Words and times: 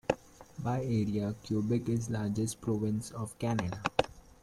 By 0.57 0.79
area, 0.81 1.35
Quebec 1.45 1.87
is 1.87 2.07
the 2.07 2.13
largest 2.15 2.59
province 2.59 3.11
of 3.11 3.37
Canada. 3.37 3.83